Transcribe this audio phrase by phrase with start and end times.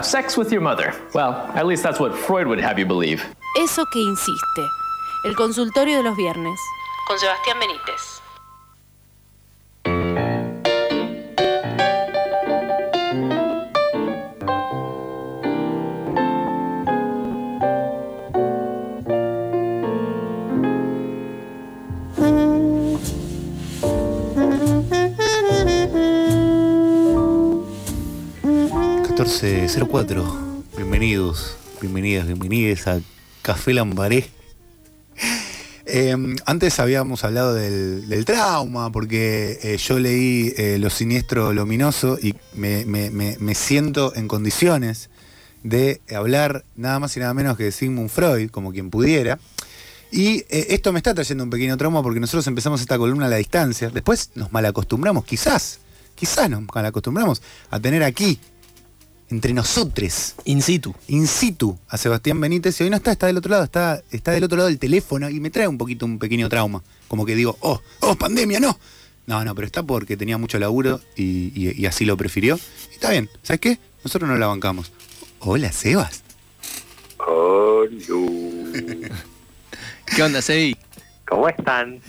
[0.00, 0.94] Sex with your mother.
[1.12, 3.20] Well, at least that's what Freud would have you believe.
[3.56, 4.62] Eso que insiste.
[5.24, 6.56] El consultorio de los viernes.
[7.08, 8.22] Con Sebastián Benítez.
[29.90, 33.00] Cuatro Bienvenidos, bienvenidas, bienvenidas a
[33.42, 34.26] Café Lambaré.
[35.84, 42.34] Em, antes habíamos hablado del, trauma, porque eh, yo leí eh, Lo Siniestro Luminoso y
[42.54, 45.10] me, siento en condiciones
[45.62, 49.38] de hablar nada más y nada menos que de Sigmund Freud, como quien pudiera.
[50.10, 53.28] Y eh, esto me está trayendo un pequeño trauma porque nosotros empezamos esta columna a
[53.28, 55.80] la distancia, después nos malacostumbramos, quizás,
[56.14, 58.40] quizás nos malacostumbramos a tener aquí
[59.30, 60.34] entre nosotros.
[60.44, 60.94] In situ.
[61.08, 64.32] In situ a Sebastián Benítez y hoy no está, está del otro lado, está, está
[64.32, 66.82] del otro lado del teléfono y me trae un poquito un pequeño trauma.
[67.08, 68.78] Como que digo, oh, oh, pandemia, no.
[69.26, 72.58] No, no, pero está porque tenía mucho laburo y, así lo prefirió.
[72.90, 73.78] Y está bien, ¿sabes qué?
[74.02, 74.90] Nosotros no la bancamos.
[75.40, 76.22] Hola, Sebas.
[77.18, 77.90] Hola.
[80.16, 80.76] ¿Qué onda, Sebi?
[81.26, 82.00] ¿Cómo están?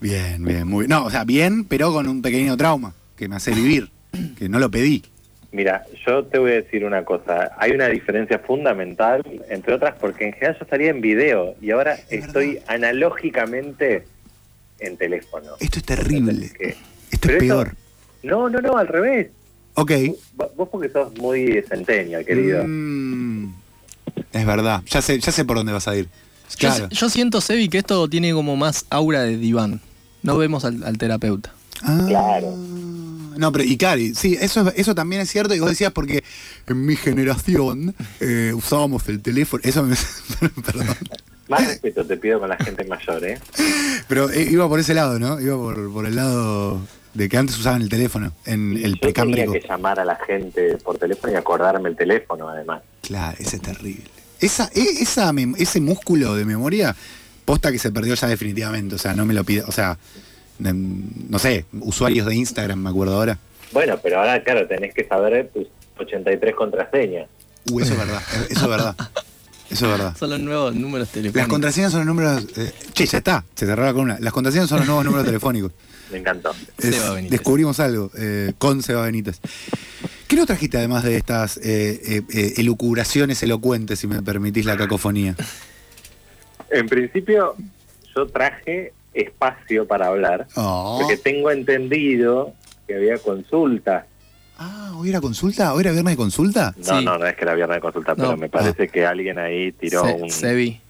[0.00, 0.90] Bien, bien, muy bien.
[0.90, 3.90] No, o sea, bien, pero con un pequeño trauma que me hace vivir,
[4.38, 5.04] que no lo pedí.
[5.52, 7.52] Mira, yo te voy a decir una cosa.
[7.58, 11.98] Hay una diferencia fundamental, entre otras, porque en general yo estaría en video y ahora
[12.08, 14.06] estoy analógicamente
[14.78, 15.52] en teléfono.
[15.60, 16.50] Esto es terrible.
[17.10, 17.74] esto es peor.
[18.22, 19.28] no, no, no, al revés.
[19.74, 19.92] Ok.
[20.34, 22.64] Vos, porque sos muy centennial, querido.
[22.66, 23.54] Mm,
[24.32, 24.82] es verdad.
[24.86, 26.08] Ya sé, ya sé por dónde vas a ir.
[26.58, 26.88] Claro.
[26.90, 29.80] Yo, siento, Sebi, que esto tiene como más aura de diván.
[30.22, 31.52] No vemos al, terapeuta.
[31.82, 32.04] Ah.
[32.08, 32.56] Claro.
[33.36, 35.54] No, pero y Cari, sí, eso, eso también es cierto.
[35.54, 36.22] Y vos decías porque
[36.66, 39.62] en mi generación eh, usábamos el teléfono.
[39.64, 39.96] Eso me.
[40.64, 40.86] perdón.
[41.48, 43.38] Más respeto te pido con la gente mayor, ¿eh?
[44.08, 45.40] Pero eh, iba por ese lado, ¿no?
[45.40, 46.80] Iba por, el lado
[47.14, 50.78] de que antes usaban el teléfono en el Yo tenía que llamar a la gente
[50.78, 52.82] por teléfono y acordarme el teléfono, además.
[53.02, 54.04] Claro, ese es terrible.
[54.40, 56.96] Esa, e, esa, ese músculo de memoria,
[57.44, 58.94] posta que se perdió ya definitivamente.
[58.94, 59.66] O sea, no me lo pido.
[59.68, 59.98] O sea,
[60.58, 63.38] no sé, usuarios de Instagram, me acuerdo ahora.
[63.72, 65.66] Bueno, pero ahora, claro, tenés que saber tus
[65.98, 67.28] 83 contraseñas.
[67.70, 68.96] Uh, eso es verdad, eso es verdad.
[69.70, 70.16] Eso es verdad.
[70.18, 71.40] Son los nuevos números telefónicos.
[71.40, 72.44] Las contraseñas son los números.
[72.58, 74.18] Eh, che, ya está, se cerró la columna.
[74.20, 75.72] Las contraseñas son los nuevos números telefónicos.
[76.10, 76.54] Me encantó.
[77.30, 79.40] descubrimos algo eh, con Seba Benítez.
[80.28, 82.22] ¿Qué no trajiste además de estas eh,
[82.56, 85.36] elucubraciones elocuentes, si me permitís la cacofonía?
[86.70, 87.56] En principio,
[88.14, 90.98] yo traje espacio para hablar, oh.
[91.00, 92.54] porque tengo entendido
[92.86, 94.06] que había consulta.
[94.58, 95.74] Ah, ¿hoy era consulta?
[95.74, 96.74] ¿Hoy era viernes de consulta?
[96.86, 99.72] No, no, no es que era viernes de consulta, pero me parece que alguien ahí
[99.72, 100.30] tiró un...
[100.30, 100.80] Sebi,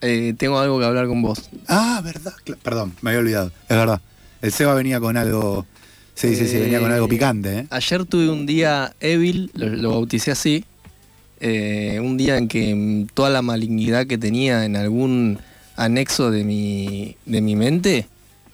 [0.00, 1.50] eh, tengo algo que hablar con vos.
[1.66, 2.32] Ah, verdad.
[2.62, 3.52] Perdón, me había olvidado.
[3.68, 4.00] Es verdad.
[4.42, 5.66] El Seba venía con algo...
[6.14, 7.58] Sí, sí, sí, venía con algo eh, picante.
[7.58, 7.66] ¿eh?
[7.70, 10.64] Ayer tuve un día Evil, lo, bauticé así,
[11.38, 15.38] eh, un día en que toda la malignidad que tenía en algún
[15.78, 18.06] anexo de mi, de mi mente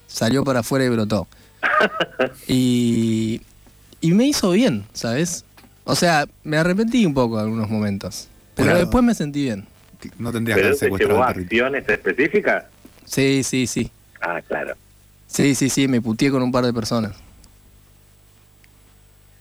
[0.07, 1.27] salió para afuera y brotó.
[2.47, 3.41] y,
[4.01, 5.45] y me hizo bien, ¿sabes?
[5.85, 9.67] O sea, me arrepentí un poco en algunos momentos, pero después me sentí bien.
[10.19, 12.65] No tendría que te llevó acciones específicas?
[13.07, 13.91] Sí, sí, sí.
[14.21, 14.75] Ah, claro.
[15.27, 17.12] Sí, sí, sí, me putié con un par de personas.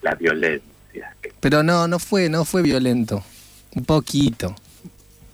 [0.01, 1.15] La violencia.
[1.39, 3.23] Pero no, no fue, no fue violento.
[3.75, 4.55] Un poquito.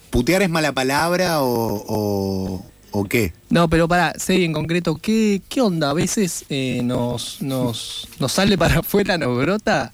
[0.10, 3.34] ¿Putear es mala palabra o, o, qué?
[3.50, 5.92] No, pero para, sé en concreto, ¿qué, qué onda?
[5.92, 9.92] A veces eh, nos, nos, nos sale para afuera, nos brota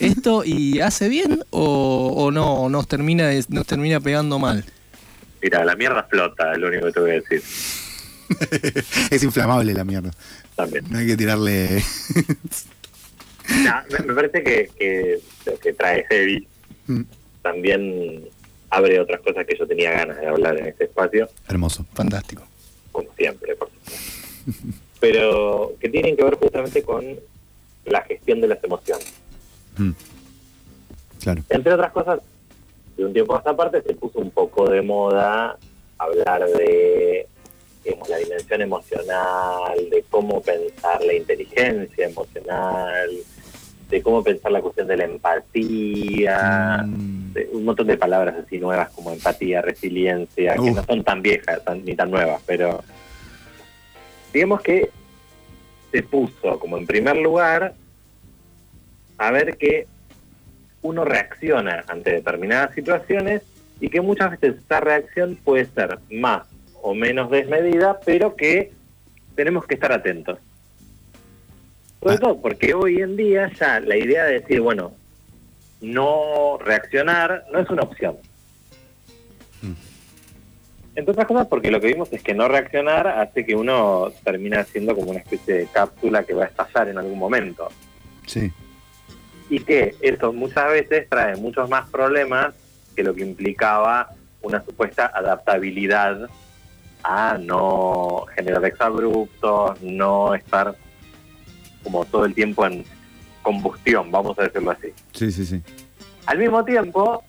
[0.00, 4.64] esto y hace bien o, o no, nos termina, nos termina pegando mal.
[5.42, 7.42] Mira, la mierda flota, es lo único que te voy a decir.
[9.10, 10.10] es inflamable la mierda.
[10.56, 10.84] También.
[10.90, 11.82] No hay que tirarle.
[14.06, 16.46] me, parece que, que, lo que trae Heavy
[16.86, 17.02] mm.
[17.42, 18.24] también
[18.70, 21.28] abre otras cosas que yo tenía ganas de hablar en este espacio.
[21.48, 22.42] Hermoso, fantástico.
[22.92, 24.78] Como siempre, por supuesto.
[25.00, 27.04] Pero que tienen que ver justamente con
[27.84, 29.12] la gestión de las emociones.
[29.76, 29.92] Mm.
[31.20, 31.42] Claro.
[31.48, 32.20] Entre otras cosas,
[32.96, 35.56] de un tiempo a esta parte se puso un poco de moda
[35.98, 37.26] hablar de
[38.08, 43.10] la dimensión emocional, de cómo pensar la inteligencia emocional,
[43.88, 47.32] de cómo pensar la cuestión de la empatía, mm.
[47.52, 51.94] un montón de palabras así nuevas como empatía, resiliencia, que no son tan viejas ni
[51.94, 52.82] tan nuevas, pero
[54.32, 54.90] digamos que
[55.90, 57.74] se puso como en primer lugar
[59.16, 59.86] a ver que
[60.82, 63.42] uno reacciona ante determinadas situaciones
[63.80, 66.46] y que muchas veces esa reacción puede ser más
[66.82, 68.72] o menos desmedida, pero que
[69.34, 70.38] tenemos que estar atentos.
[72.00, 72.18] Sobre Ah.
[72.20, 74.92] todo porque hoy en día ya la idea de decir, bueno,
[75.80, 78.16] no reaccionar no es una opción.
[80.94, 84.64] Entre otras cosas porque lo que vimos es que no reaccionar hace que uno termina
[84.64, 87.68] siendo como una especie de cápsula que va a estallar en algún momento.
[88.26, 88.52] Sí.
[89.48, 92.52] Y que eso muchas veces trae muchos más problemas
[92.96, 94.10] que lo que implicaba
[94.42, 96.28] una supuesta adaptabilidad
[97.04, 100.74] a no generar exabruptos, no estar
[101.82, 102.84] como todo el tiempo en
[103.42, 104.88] combustión, vamos a decirlo así.
[105.12, 105.62] Sí, sí, sí.
[106.26, 107.24] Al mismo tiempo,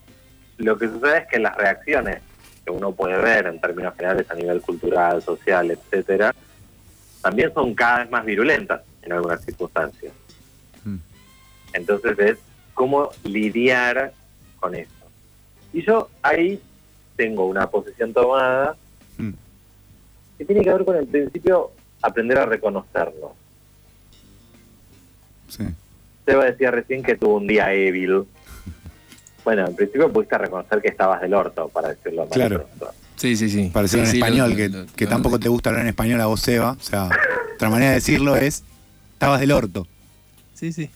[0.57, 2.21] lo que sucede es que las reacciones
[2.65, 6.35] que uno puede ver en términos generales a nivel cultural, social, etcétera,
[7.21, 10.13] también son cada vez más virulentas en algunas circunstancias.
[10.83, 10.97] Mm.
[11.73, 12.37] Entonces es
[12.73, 14.13] cómo lidiar
[14.59, 14.91] con eso.
[15.71, 16.61] Y yo ahí
[17.15, 18.75] tengo una posición tomada
[19.17, 19.31] Mm.
[20.37, 23.33] que tiene que ver con el principio aprender a reconocerlo.
[25.49, 25.63] Sí.
[26.25, 28.23] Seba decía recién que tuvo un día evil.
[29.43, 32.65] Bueno, en principio pudiste reconocer que estabas del orto, para decirlo más Claro.
[32.67, 32.93] pronto.
[33.15, 33.71] Sí, sí, sí.
[33.73, 35.89] Pareció Sí, en sí, español, lo- que, lo- que lo- tampoco te gusta hablar en
[35.89, 36.71] español a vos, Seba.
[36.73, 37.09] O sea,
[37.55, 38.63] otra manera de decirlo es,
[39.13, 39.87] estabas del orto.
[40.53, 40.89] Sí, sí.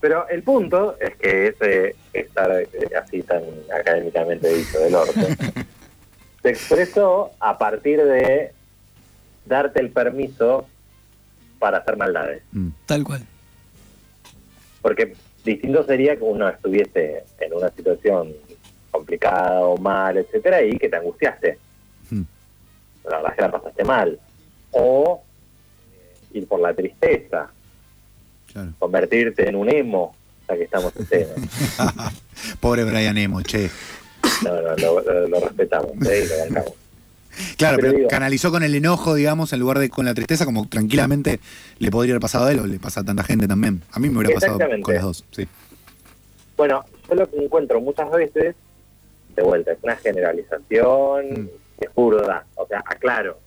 [0.00, 2.68] Pero el punto es que ese estar eh,
[3.00, 3.42] así tan
[3.80, 5.12] académicamente dicho del orto
[6.42, 8.52] se expresó a partir de
[9.46, 10.66] darte el permiso
[11.58, 12.42] para hacer maldades.
[12.52, 12.68] Mm.
[12.84, 13.24] Tal cual.
[14.84, 18.34] Porque distinto sería que uno estuviese en una situación
[18.90, 21.58] complicada o mal, etcétera, y que te angustiaste.
[22.10, 22.20] Mm.
[23.04, 24.18] La verdad es que la pasaste mal.
[24.72, 25.22] O
[25.94, 27.50] eh, ir por la tristeza,
[28.52, 28.72] Claro.
[28.78, 30.14] convertirte en un emo,
[30.46, 31.32] ya que estamos en tema.
[32.60, 33.70] Pobre Brian Emo, che.
[34.44, 36.24] No, no, lo, lo- lo respetamos, ¿eh?
[36.24, 36.72] y lo bancamos.
[37.56, 41.40] Claro, Pero canalizó con el enojo, digamos, en lugar de con la tristeza, como tranquilamente
[41.78, 43.82] le podría haber pasado a él o le pasa a tanta gente también.
[43.92, 45.46] A mí me hubiera pasado con las dos, sí.
[46.56, 48.54] Bueno, yo lo que encuentro muchas veces,
[49.34, 51.48] de vuelta, es una generalización, Mm.
[51.80, 53.38] es burda, o sea, aclaro,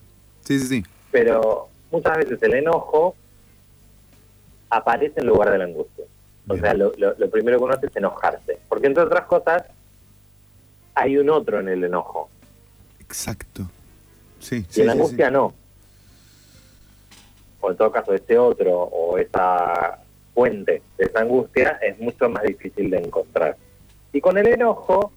[0.44, 0.84] Sí, sí, sí.
[1.12, 3.16] pero muchas veces el enojo
[4.70, 6.06] aparece en lugar de la angustia.
[6.50, 6.62] O Bien.
[6.64, 9.64] sea, lo, lo- lo primero que uno hace es enojarse, porque entre otras cosas,
[10.96, 12.30] hay un otro en el enojo,
[13.00, 13.70] Exacto.
[14.40, 15.34] Sí, y sí, en la angustia sí.
[15.34, 15.54] no.
[17.62, 20.00] O en todo caso, ese otro o esa
[20.34, 23.58] fuente de esa angustia es mucho más difícil de encontrar.
[24.14, 25.12] Y con el enojo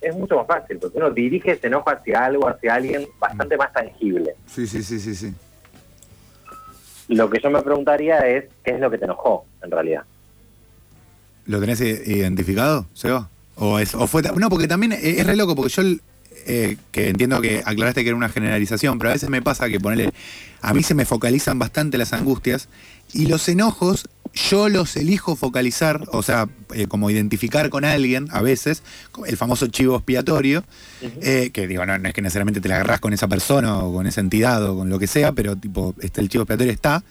[0.00, 3.72] es mucho más fácil, porque uno dirige ese enojo hacia algo, hacia alguien bastante más
[3.72, 4.34] tangible.
[4.46, 5.34] Sí, sí, sí, sí, sí.
[7.08, 10.04] Lo que yo me preguntaría es, ¿qué es lo que te enojó en realidad?
[11.46, 13.28] ¿Lo tenés i- identificado, Seba?
[13.56, 15.82] ¿O, es, o fue No, porque también es, es re loco, porque yo,
[16.50, 19.78] eh, que entiendo que aclaraste que era una generalización, pero a veces me pasa que
[19.78, 20.12] ponerle.
[20.62, 22.68] A mí se me focalizan bastante las angustias
[23.12, 28.42] y los enojos yo los elijo focalizar, o sea, eh, como identificar con alguien, a
[28.42, 28.82] veces,
[29.26, 30.62] el famoso chivo expiatorio,
[31.20, 33.92] eh, que digo, no, no es que necesariamente te la agarrás con esa persona o
[33.92, 37.02] con esa entidad o con lo que sea, pero tipo, este, el chivo expiatorio está,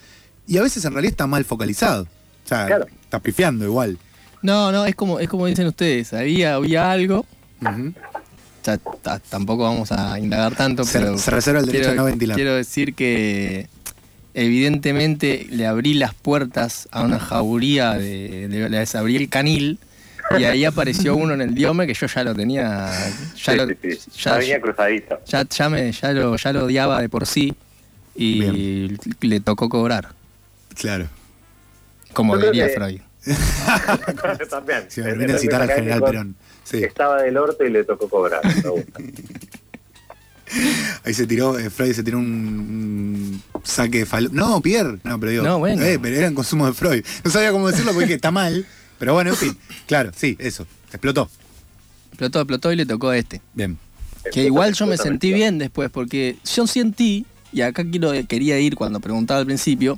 [0.48, 2.04] y a veces en realidad está mal focalizado.
[2.04, 2.88] O sea, Claro.
[3.04, 3.98] está pifiando igual.
[4.42, 6.14] No, no, es como, es como dicen ustedes.
[6.14, 7.26] Había, había algo.
[8.64, 8.78] Ya
[9.30, 11.18] tampoco vamos a indagar tanto, Se- pero.
[11.18, 12.36] se reserva el derecho quiero, a no ventilar.
[12.36, 13.68] Quiero decir que.
[14.36, 19.80] Evidentemente le abrí las puertas a una jauría, de, de- les abrí el canil
[20.38, 22.90] y ahí apareció uno en el diome que yo ya lo tenía,
[23.36, 24.12] ya, Sí, lo, sí, sí.
[24.24, 25.20] ya- venía cruzadito.
[25.26, 27.56] ya, ya me, ya, lo, ya lo odiaba de por sí
[28.16, 30.10] y le tocó cobrar,
[30.76, 31.08] Claro.
[32.14, 33.02] como Yo diría que- Freud.
[34.50, 34.84] También.
[34.88, 36.36] Si me citar al general Perón.
[36.70, 36.84] Sí.
[36.84, 38.42] Estaba del orto y le tocó cobrar.
[41.04, 44.30] Ahí se tiró, eh, Freud se tiró un, un saque de falo.
[44.32, 44.98] No, Pierre.
[45.04, 45.44] No, pero digo.
[45.44, 45.82] No, bueno.
[45.84, 47.06] eh, pero era en consumo de Freud.
[47.24, 48.66] No sabía cómo decirlo porque está mal.
[48.98, 49.58] Pero bueno, en fin.
[49.88, 50.66] Claro, sí, eso.
[50.90, 51.30] Explotó.
[52.10, 53.42] Explotó, explotó y le tocó a este.
[53.54, 53.78] Bien.
[54.32, 58.76] Que igual yo me sentí bien después, porque yo sentí, y acá quiero, quería ir
[58.76, 59.98] cuando preguntaba al principio,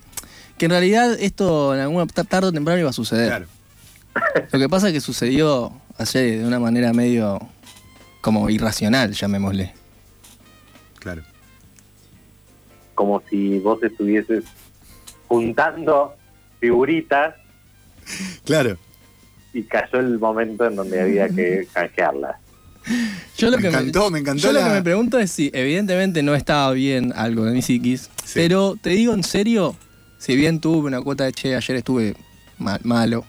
[0.57, 3.27] que en realidad esto en alguna ta- tarde o temprano iba a suceder.
[3.29, 3.45] Claro.
[4.51, 7.39] Lo que pasa es que sucedió ayer de una manera medio
[8.21, 9.73] como irracional, llamémosle.
[10.99, 11.23] Claro.
[12.95, 14.43] Como si vos estuvieses
[15.27, 16.15] juntando
[16.59, 17.35] figuritas
[18.45, 18.77] Claro.
[19.53, 22.35] y cayó el momento en donde había que canjearlas.
[23.37, 26.23] Yo lo Me que encantó, me encantó Yo lo que me pregunto es si evidentemente
[26.23, 28.31] no estaba bien algo de mi psiquis, Sí.
[28.35, 29.75] pero te digo en serio,
[30.17, 32.15] si bien tuve una cuota de che, ayer estuve
[32.57, 33.23] mal- malo,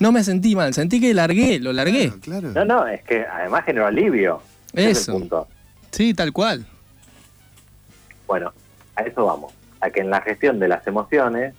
[0.00, 2.12] No me sentí mal, sentí que largué, lo largué.
[2.20, 4.40] Claro, No, no, es que además generó alivio.
[4.72, 5.12] Es Eso.
[5.12, 5.48] el punto.
[5.92, 6.66] Sí, tal cual.
[8.26, 8.52] Bueno,
[8.96, 9.52] a eso vamos.
[9.80, 11.54] A que en la gestión de las emociones,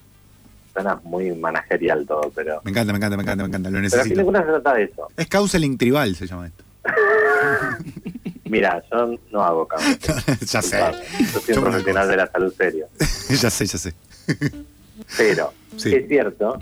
[0.74, 3.70] suena muy managerial todo, pero, Me encanta, me encanta, me encanta, me encanta.
[3.70, 4.32] Lo pero a fin necesito.
[4.32, 5.08] se trata de eso.
[5.16, 6.64] Es counseling tribal, se llama esto.
[8.46, 9.98] Mira, yo no hago cambio.
[10.46, 10.80] ya sé.
[11.34, 12.88] Yo soy un profesional de la salud serio.
[13.30, 13.94] ya sé, ya sé.
[15.18, 15.94] Pero Sí.
[15.94, 16.58] es cierto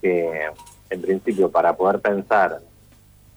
[0.00, 0.46] que,
[0.92, 2.60] en principio, para poder pensar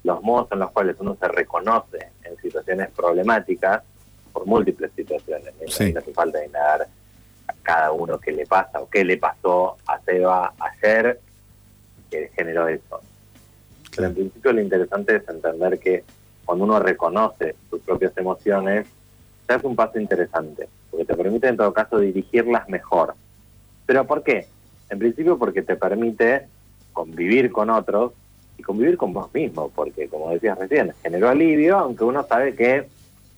[0.03, 3.81] los modos en los cuales uno se reconoce en situaciones problemáticas,
[4.33, 5.53] por múltiples situaciones.
[5.67, 5.93] Sí.
[5.93, 6.88] no hace falta indagar
[7.47, 11.19] a cada uno qué le pasa o qué le pasó a Seba ayer
[12.12, 13.00] que generó eso.
[13.95, 16.03] Pero en principio lo interesante es entender que
[16.43, 18.85] cuando uno reconoce sus propias emociones,
[19.47, 23.15] se hace un paso interesante, porque te permite en todo caso dirigirlas mejor.
[23.85, 24.47] ¿Pero por qué?
[24.89, 26.47] En principio porque te permite
[26.96, 28.14] convivir con otros
[28.58, 32.88] y convivir con vos mismo, porque como decías recién, generó alivio, aunque uno sabe que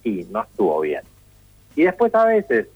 [0.03, 1.01] sí, no estuvo bien.
[1.75, 2.67] Y después a veces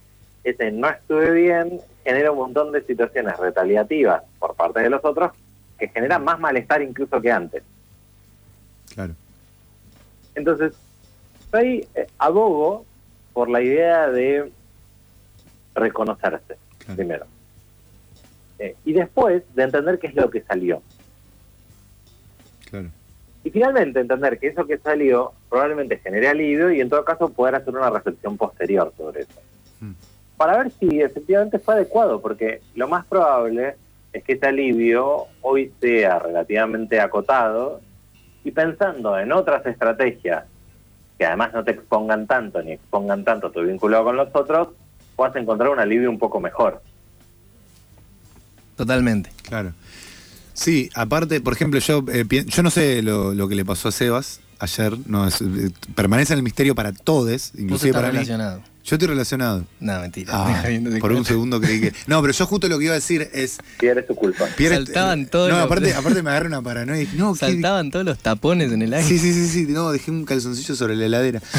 [0.44, 5.32] ese no estuve bien genera un montón de situaciones retaliativas por parte de los otros
[5.78, 7.64] que generan más malestar incluso que antes.
[8.96, 9.14] Claro.
[10.34, 10.74] Entonces,
[11.52, 12.86] ahí eh, abogo
[13.34, 14.52] por la idea de
[15.76, 16.96] reconocerse, Claro.
[16.96, 17.26] primero.
[18.62, 20.84] Eh, y después de entender qué es lo que salió.
[22.70, 22.90] Claro.
[23.44, 27.56] Y finalmente entender que eso que salió probablemente genere alivio y en todo caso poder
[27.56, 29.42] hacer una reflexión posterior sobre eso.
[29.80, 29.94] Mm.
[30.38, 33.78] Para ver si efectivamente fue adecuado, porque lo más probable
[34.14, 37.82] es que ese alivio hoy sea relativamente acotado
[38.44, 40.46] y pensando en otras estrategias
[41.18, 44.70] que además no te expongan tanto ni expongan tanto tu vínculo con los otros,
[45.16, 46.84] puedas encontrar un alivio un poco mejor.
[48.86, 49.32] Totalmente.
[49.44, 49.74] Claro.
[50.54, 53.92] Sí, aparte, por ejemplo, yo eh, yo no sé lo, lo que le pasó a
[53.92, 58.26] Sebas ayer, no es- eh, permanece en el misterio para todos, inclusive para mí.
[58.84, 59.66] Yo estoy relacionado.
[59.80, 60.32] No, mentira.
[60.34, 60.64] Ah,
[61.00, 61.94] por un segundo creí que.
[62.08, 63.58] No, pero yo justo lo que iba a decir es.
[63.80, 64.48] Si eres tu culpa.
[64.58, 66.98] Pierre- Saltaban todos No, los- aparte, aparte me agarra una paranoia.
[67.02, 69.08] y dije, No, ¿qué- Saltaban todos los tapones en el aire.
[69.08, 71.42] Sí, sí, sí, sí, no, dejé un calzoncillo sobre la heladera.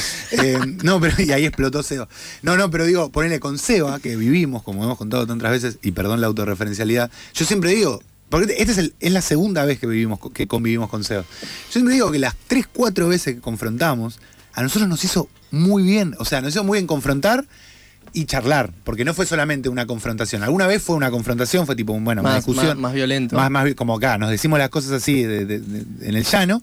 [0.43, 2.09] Eh, no, pero y ahí explotó Seba.
[2.43, 5.93] No, no, pero digo, ponele con Seba, que vivimos, como hemos contado tantas veces, y
[5.93, 9.87] perdón la autorreferencialidad, yo siempre digo, porque esta es, el- es la segunda vez que
[9.87, 11.23] vivimos, que convivimos con Seba.
[11.23, 14.19] Yo siempre digo que las tres, cuatro veces que confrontamos,
[14.55, 17.45] a nosotros nos hizo muy bien, o sea, nos hizo muy bien confrontar
[18.15, 20.43] y charlar, porque no fue solamente una confrontación.
[20.43, 22.67] Alguna vez fue una confrontación, fue tipo, bueno, una Más- discusión.
[22.67, 23.37] más- más violento.
[23.37, 26.61] Más, más como acá, nos decimos las cosas así de- de- de- en el llano.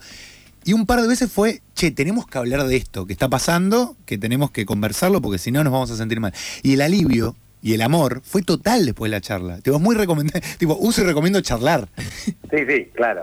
[0.66, 3.96] Y un par de veces fue, che, tenemos que hablar de esto que está pasando,
[4.06, 6.34] que tenemos que conversarlo porque si no nos vamos a sentir mal.
[6.62, 9.62] Y el alivio y el amor fue total después de la charla.
[9.62, 10.42] Tipo, es muy recomendable.
[10.60, 11.88] Tipo, uso y recomiendo charlar.
[11.98, 13.22] Sí, sí, claro.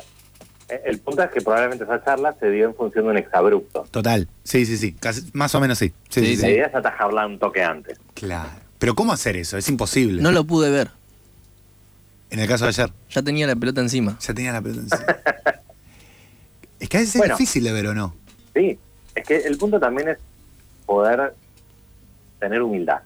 [0.68, 3.86] Eh, El punto es que probablemente esa charla se dio en función de un exabrupto.
[3.90, 4.28] Total.
[4.42, 4.92] Sí, sí, sí.
[4.92, 5.92] Casi- más o menos sí.
[6.08, 7.98] Sí, Sí, sí, La idea es atajarla un toque antes.
[8.14, 8.50] Claro.
[8.78, 9.56] Pero ¿cómo hacer eso?
[9.56, 10.20] Es imposible.
[10.22, 10.90] No lo pude ver.
[12.30, 14.18] En el caso de ayer, Ya tenía la pelota encima.
[14.20, 15.06] ya tenía la pelota encima.
[16.78, 17.34] Es que a veces Bueno.
[17.34, 18.14] es difícil de ver o no.
[18.54, 18.78] Sí,
[19.14, 20.18] es que el punto también es
[20.84, 21.34] poder
[22.38, 23.00] tener humildad.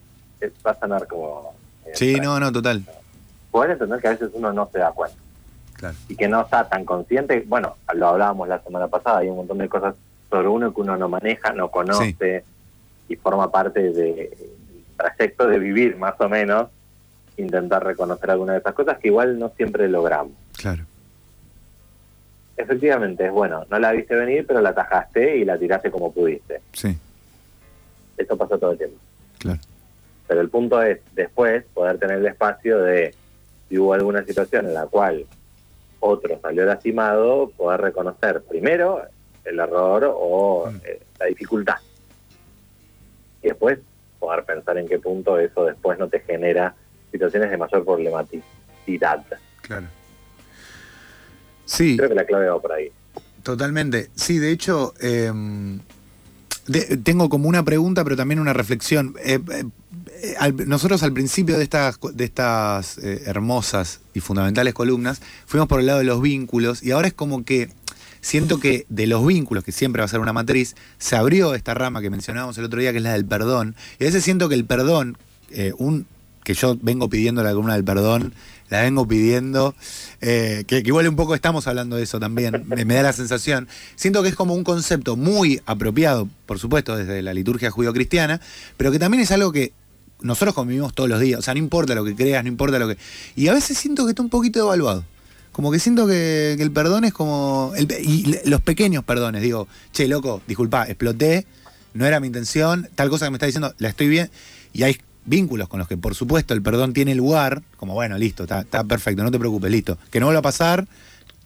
[0.67, 1.55] Va a sonar como...
[1.87, 2.85] eh, Sí, no, no, total.
[3.52, 5.17] Poder entender que a veces uno no se da cuenta
[5.81, 5.97] Claro.
[6.09, 7.43] y que no está tan consciente.
[7.47, 9.95] Bueno, lo hablábamos la semana pasada, hay un montón de cosas
[10.29, 12.45] sobre uno que uno no maneja, no conoce
[13.09, 14.29] y forma parte del
[14.97, 16.69] trayecto de vivir más o menos,
[17.39, 20.35] intentar reconocer alguna de esas cosas que igual no siempre logramos.
[20.57, 20.85] Claro.
[22.59, 26.61] Efectivamente, es bueno, no la viste venir, pero la atajaste y la tiraste como pudiste.
[26.75, 26.95] Sí,
[28.19, 28.99] Eso pasa todo el tiempo.
[29.39, 29.61] claro.
[30.29, 33.15] Pero el punto es después poder tener el espacio de,
[33.69, 35.25] si hubo alguna situación en la cual
[36.00, 39.02] otro salió lastimado, poder reconocer primero
[39.45, 40.76] el error o Mm.
[40.85, 41.76] eh, la dificultad.
[43.42, 43.78] Y después
[44.19, 46.75] poder pensar en qué punto eso después no te genera
[47.11, 49.25] situaciones de mayor problematicidad.
[49.62, 49.87] Claro.
[51.64, 51.97] Sí.
[51.97, 52.90] Creo que la clave va por ahí.
[53.42, 54.11] Totalmente.
[54.14, 55.33] Sí, de hecho, eh,
[56.66, 59.14] de- tengo como una pregunta, pero también una reflexión.
[59.25, 59.64] Eh, eh,
[60.67, 65.87] nosotros al principio de estas, de estas eh, hermosas y fundamentales columnas fuimos por el
[65.87, 67.71] lado de los vínculos y ahora es como que
[68.21, 71.75] siento que de los vínculos, que siempre va a ser una matriz, se abrió esta
[71.75, 73.75] rama que mencionábamos el otro día, que es la del perdón.
[73.99, 75.17] Y a veces siento que el perdón,
[75.50, 76.07] eh, un
[76.45, 78.33] que yo vengo pidiendo la columna del perdón,
[78.71, 79.75] la vengo pidiendo,
[80.21, 83.12] eh, que, que igual un poco estamos hablando de eso también, me, me da la
[83.12, 83.69] sensación.
[83.95, 88.41] Siento que es como un concepto muy apropiado, por supuesto, desde la liturgia judío-cristiana,
[88.77, 89.73] pero que también es algo que
[90.23, 92.89] nosotros convivimos todos los días, o sea, no importa lo que creas, no importa lo
[92.89, 92.97] que...
[93.37, 95.05] Y a veces siento que está un poquito devaluado.
[95.53, 97.73] Como que siento que, el perdón es como.
[97.77, 101.45] y los pequeños perdones, digo, che, loco, disculpa, exploté,
[101.93, 104.31] no era mi intención, tal cosa que me está diciendo, la estoy bien.
[104.73, 108.45] Y hay vínculos con los que, por supuesto, el perdón tiene lugar, como bueno, listo,
[108.45, 109.99] está, está perfecto, no te preocupes, listo.
[110.11, 110.87] Que no vuelva a pasar,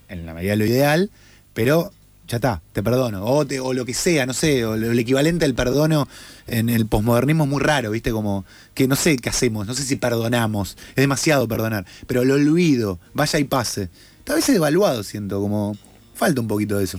[0.09, 1.11] en la medida de lo ideal,
[1.55, 1.91] pero
[2.27, 3.25] ya está, te perdono.
[3.25, 6.09] O, te- o lo que sea, no sé, o lo- el equivalente al perdono
[6.47, 8.11] en el posmodernismo es muy raro, ¿viste?
[8.13, 12.35] Como que no sé qué hacemos, no sé si perdonamos, es demasiado perdonar, pero lo
[12.35, 13.91] olvido, vaya y pase.
[14.29, 15.77] A veces devaluado siento, como
[16.15, 16.99] falta un poquito de eso.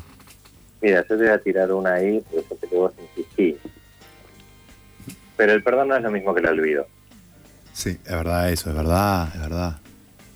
[0.82, 3.55] Mira, yo te voy a tirar una ahí, porque que vos insistís.
[5.38, 6.88] Pero el perdón no es lo mismo que el olvido.
[7.74, 9.77] Sí, es verdad eso, es verdad, es verdad,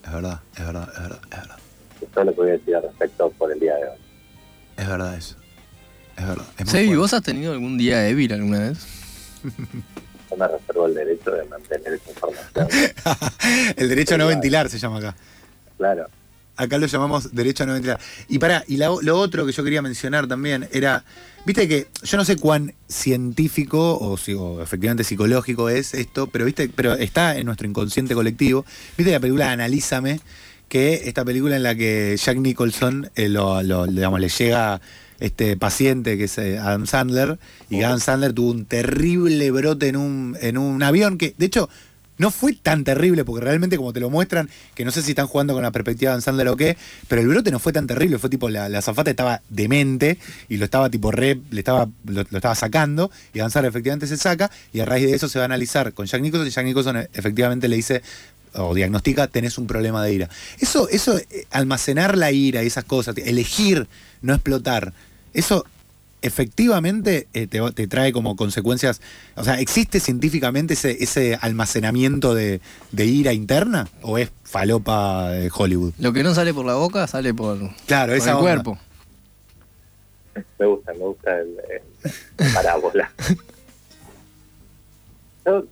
[0.03, 1.57] es verdad, es verdad, es verdad, es verdad,
[2.01, 3.97] Eso es lo que voy a decir al respecto por el día de hoy.
[4.81, 5.35] Es verdad eso.
[6.17, 6.45] Es verdad.
[6.57, 6.97] Es muy Sebi, fuerte.
[6.99, 8.79] ¿vos has tenido algún día débil alguna vez?
[10.29, 12.67] Yo me reservo el derecho de mantener esa información.
[13.77, 15.15] el derecho a no ventilar se llama acá.
[15.77, 16.07] claro.
[16.55, 18.01] Acá lo llamamos derecho a no ventilar.
[18.27, 21.05] Y para, y la- lo otro que yo quería mencionar también era,
[21.45, 26.67] viste que yo no sé cuán científico o, o efectivamente psicológico es esto, pero viste,
[26.67, 28.65] pero está en nuestro inconsciente colectivo.
[28.97, 30.19] Viste la película Analízame,
[30.69, 34.79] que esta película en la que Jack Nicholson eh, lo, lo- digamos, le llega
[35.19, 37.37] este paciente que es eh, Adam Sandler,
[37.69, 41.69] y Adam Sandler tuvo un terrible brote en un, en un avión que, de hecho,
[42.17, 45.27] no fue tan terrible, porque realmente como te lo muestran, que no sé si están
[45.27, 46.75] jugando con la perspectiva de Adam Sandler o qué,
[47.07, 50.17] pero el brote no fue tan terrible, fue tipo, la, la azafata estaba demente
[50.49, 54.05] y lo estaba tipo re, le estaba, lo, lo estaba sacando, y Adam Sandler efectivamente
[54.07, 56.51] se saca, y a raíz de eso se va a analizar con Jack Nicholson, y
[56.51, 58.01] Jack Nicholson eh, efectivamente le dice,
[58.53, 60.29] o diagnostica, tenés un problema de ira.
[60.59, 63.87] Eso, eso, eh, almacenar la ira y esas cosas, elegir
[64.21, 64.93] no explotar,
[65.33, 65.65] eso
[66.21, 68.99] efectivamente eh, te, te trae como consecuencias,
[69.35, 72.59] o sea, ¿existe científicamente ese, ese almacenamiento de,
[72.91, 75.93] de ira interna o es falopa de Hollywood?
[75.97, 78.41] Lo que no sale por la boca sale por, Claro, por esa el onda.
[78.41, 78.77] cuerpo.
[80.57, 81.55] Me gusta, me gusta el,
[82.37, 83.11] el parábola.
[85.45, 85.63] Yo,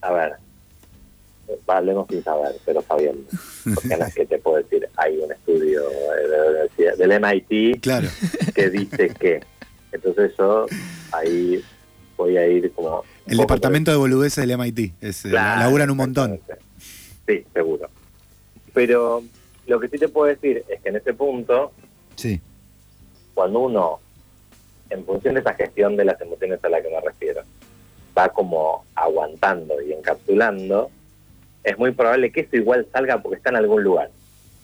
[0.00, 0.32] a ver,
[1.66, 3.22] hablemos sin saber, pero sabiendo.
[3.74, 7.80] Porque no es que te puedo decir, hay un estudio de la universidad- del MIT
[7.80, 8.08] Claro,
[8.54, 9.40] que dice que.
[9.92, 10.66] Entonces yo
[11.12, 11.62] ahí
[12.16, 13.02] voy a ir como...
[13.26, 16.40] el departamento de boludeces del MIT, es, eh, Claro, laburan un montón.
[17.26, 17.88] Sí, seguro.
[18.74, 19.22] Pero
[19.66, 21.72] lo que sí te puedo decir es que en ese punto,
[22.16, 22.40] Sí,
[23.34, 24.00] cuando uno,
[24.90, 27.42] en función de esa gestión de las emociones a la que me refiero,
[28.16, 30.90] va como aguantando y encapsulando,
[31.64, 34.10] es muy probable que eso igual salga porque está en algún lugar,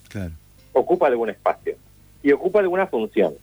[0.09, 0.33] claro,
[0.73, 1.77] ocupa algún espacio
[2.23, 3.35] y ocupa alguna función.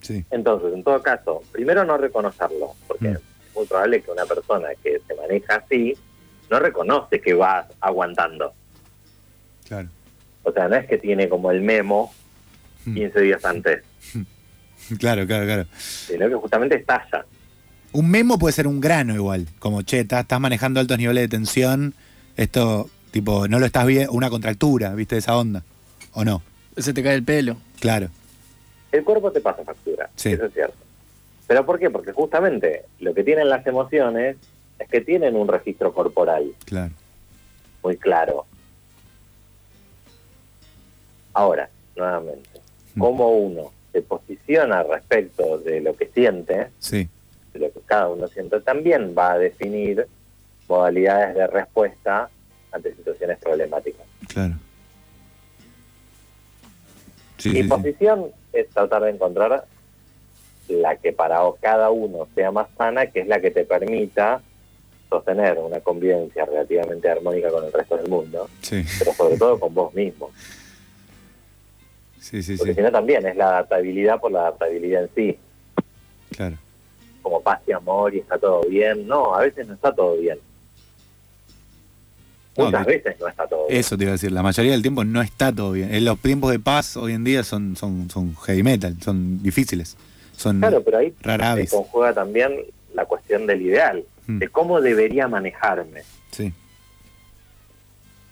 [0.00, 3.14] sí, Entonces, en todo caso, primero no reconocerlo, porque Mm.
[3.16, 3.20] es
[3.54, 5.96] muy probable que una persona que se maneja así
[6.50, 8.52] no reconoce que va aguantando.
[9.66, 9.88] claro.
[10.46, 12.12] O sea, no es que tiene como el memo
[12.84, 12.94] Mm.
[12.96, 13.82] 15 días antes,
[14.98, 15.64] Claro, claro, claro.
[15.78, 17.24] sino que justamente estalla.
[17.94, 21.28] Un memo puede ser un grano igual, como che, estás estás manejando altos niveles de
[21.28, 21.94] tensión,
[22.36, 25.16] esto, tipo, no lo estás viendo, una contractura, ¿viste?
[25.16, 25.62] Esa onda,
[26.12, 26.42] ¿o no?
[26.76, 27.56] Se te cae el pelo.
[27.78, 28.08] Claro,
[28.90, 30.30] El cuerpo te pasa factura, Sí.
[30.30, 30.76] eso es cierto.
[31.46, 31.88] ¿Pero por qué?
[31.90, 34.36] Porque justamente lo que tienen las emociones
[34.80, 36.92] es que tienen un registro corporal claro.
[37.84, 38.44] muy claro.
[41.32, 42.48] Ahora, nuevamente,
[42.96, 43.00] Mm.
[43.00, 47.08] cómo uno se posiciona respecto de lo que siente, Sí,
[47.58, 50.06] lo que cada uno siente, también va a definir
[50.68, 52.28] modalidades de respuesta
[52.72, 54.06] ante situaciones problemáticas.
[54.28, 54.54] claro.
[57.38, 57.68] Sí, Mi sí, sí.
[57.68, 59.66] posición es tratar de encontrar
[60.68, 64.40] la que para cada uno sea más sana, que es la que te permita
[65.10, 69.92] sostener una convivencia relativamente armónica con el resto del mundo, pero sobre todo con vos
[69.94, 70.30] mismo.
[72.18, 75.38] sí, sí, Porque sí, si no también es la adaptabilidad por la adaptabilidad en sí,
[76.30, 76.56] claro.
[77.24, 79.08] Como paz y amor y está todo bien.
[79.08, 80.38] No, a veces no está todo bien.
[82.56, 83.80] No, Muchas veces no está todo bien.
[83.80, 85.92] Eso te iba a decir, la mayoría del tiempo no está todo bien.
[85.92, 89.96] En los tiempos de paz hoy en día son, son, son heavy metal, son difíciles.
[90.36, 91.12] Son Claro, pero ahí
[91.66, 92.52] se conjuga también
[92.94, 94.38] la cuestión del ideal, Mm.
[94.38, 96.00] de cómo debería manejarme.
[96.30, 96.50] Sí,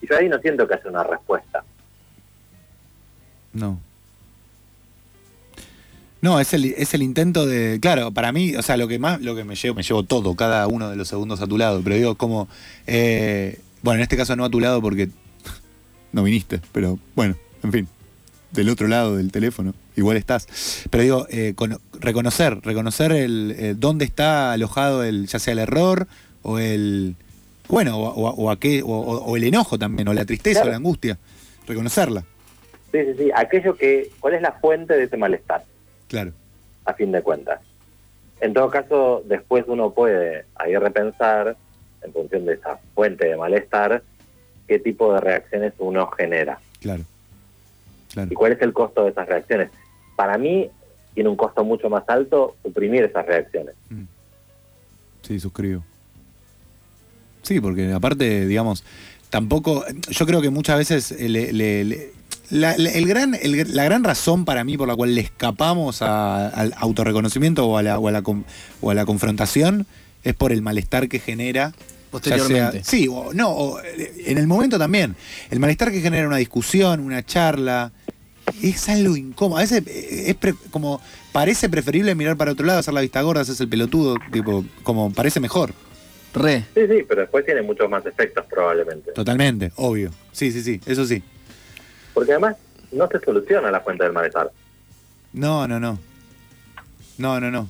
[0.00, 1.64] Y yo ahí no siento que haya una respuesta.
[3.52, 3.78] no.
[6.22, 7.78] No, es el, es el intento de.
[7.82, 10.34] Claro, para mí, o sea, lo que más, lo que me llevo, me llevo todo,
[10.36, 11.80] cada uno de los segundos a tu lado.
[11.84, 12.48] Pero digo, como.
[12.86, 15.08] eh, bueno, en este caso no a tu lado porque
[16.12, 17.88] no viniste, pero bueno, en fin.
[18.52, 20.46] Del otro lado del teléfono, igual estás.
[20.90, 25.58] Pero digo, eh, cono- reconocer, reconocer el eh, dónde está alojado el, ya sea el
[25.58, 26.06] error
[26.42, 27.16] o el.
[27.68, 30.60] Bueno, o, o- o a qué, o, o- o el enojo también, o la tristeza,
[30.60, 30.68] Claro.
[30.68, 31.18] o la angustia.
[31.66, 32.24] reconocerla.
[32.92, 33.30] Sí, sí, sí.
[33.34, 35.64] Aquello que, ¿cuál es la fuente de ese malestar?
[36.12, 36.32] Claro.
[36.84, 37.60] A fin de cuentas.
[38.42, 41.56] En todo caso, después uno puede ahí repensar,
[42.02, 44.02] en función de esa fuente de malestar,
[44.68, 46.60] qué tipo de reacciones uno genera.
[46.80, 47.04] Claro.
[48.12, 48.30] claro.
[48.30, 49.70] Y cuál es el costo de esas reacciones.
[50.14, 50.68] Para mí,
[51.14, 53.74] tiene un costo mucho más alto suprimir esas reacciones.
[53.88, 54.04] Mm.
[55.22, 55.82] Sí, suscribo.
[57.40, 58.84] Sí, porque aparte, digamos,
[59.30, 61.10] tampoco, yo creo que muchas veces
[62.50, 67.66] la, el gran, la gran razón para mí por la cual le escapamos al autorreconocimiento
[67.66, 68.22] o a, la, o, a la,
[68.80, 69.86] o a la confrontación
[70.22, 71.72] es por el malestar que genera.
[72.10, 72.82] Posteriormente.
[72.84, 75.16] sí, o no, en el momento también.
[75.50, 77.90] El malestar que genera una discusión, una charla,
[78.62, 79.58] es algo incómodo.
[79.58, 80.36] A veces es
[80.70, 81.00] como
[81.32, 85.10] parece preferible mirar para otro lado, hacer la vista gorda, hacer el pelotudo, tipo, como
[85.12, 85.72] parece mejor.
[86.34, 86.64] Re.
[86.74, 89.12] Sí, sí, pero después tiene muchos más efectos probablemente.
[89.12, 90.10] Totalmente, obvio.
[90.32, 91.22] Sí, sí, sí, eso sí.
[92.14, 92.56] Porque además
[92.90, 94.50] no se soluciona la fuente del malestar.
[95.32, 95.98] No, no, no.
[97.18, 97.68] No, no, no.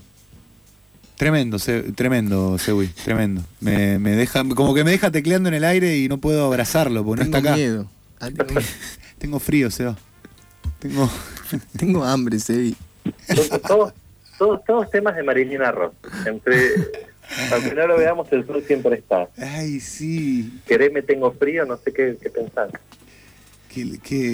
[1.17, 1.59] Tremendo,
[1.95, 3.43] tremendo, Sewi, tremendo.
[3.61, 7.05] Me, me, deja, como que me deja tecleando en el aire y no puedo abrazarlo
[7.05, 7.57] porque no está acá.
[7.57, 7.87] Miedo.
[9.19, 9.97] Tengo frío, Seba.
[10.81, 11.09] Tengo,
[11.79, 12.75] Tengo hambre, Sebi.
[13.63, 13.93] Todos,
[14.37, 15.93] todos, todos temas de Marilina Ross.
[16.27, 16.75] Entre
[17.51, 19.29] aunque no lo veamos, el sol siempre está.
[19.37, 20.61] Ay, sí.
[20.93, 22.69] me tengo frío, no sé qué, pensar.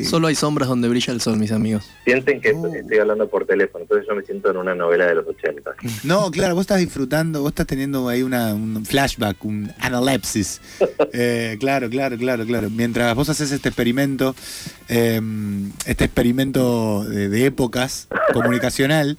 [0.05, 1.91] Solo hay sombras donde brilla el sol, mis amigos.
[2.05, 5.27] Sienten que estoy hablando por teléfono, entonces yo me siento en una novela de los
[5.27, 5.75] 80.
[6.05, 10.61] No, claro, vos estás disfrutando, vos estás teniendo ahí una, un flashback, un analepsis.
[11.13, 12.71] Eh, claro, claro, claro, claro.
[12.71, 14.35] Mientras vos haces este experimento,
[14.89, 19.17] em, este experimento de épocas comunicacional,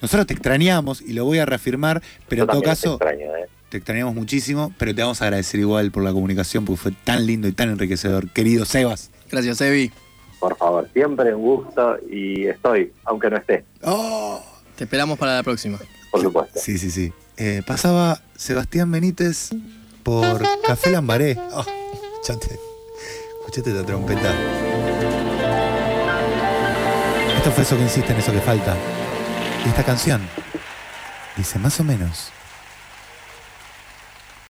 [0.00, 2.98] nosotros te extrañamos y lo voy a reafirmar, pero en todo caso.
[3.02, 3.46] ¿eh?
[3.68, 7.26] Te, extrañamos muchísimo, pero te vamos a agradecer igual por la comunicación porque fue tan
[7.26, 8.28] lindo y tan enriquecedor.
[8.30, 9.10] Querido Sebas.
[9.34, 9.90] Gracias, Evi.
[10.38, 13.64] Por favor, siempre un gusto y estoy, aunque no esté.
[13.82, 14.40] Oh.
[14.76, 15.78] Te esperamos para la próxima.
[16.12, 16.60] Por supuesto.
[16.60, 17.12] Sí, sí, sí.
[17.36, 19.50] Eh, pasaba Sebastián Benítez
[20.04, 21.36] por Café Lambaré.
[21.52, 21.64] Oh,
[22.22, 22.60] escuchate,
[23.40, 24.32] escuchate esta trompeta.
[27.36, 28.76] Esto fue eso que insiste en eso que falta.
[29.64, 30.22] Y esta canción
[31.36, 32.30] dice más o menos